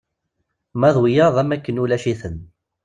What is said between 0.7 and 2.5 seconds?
Ma d wiyaḍ am wakken ulac-iten.